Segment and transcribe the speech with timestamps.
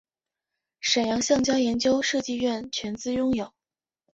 [0.79, 3.53] 沈阳橡胶研究设计院全资拥有。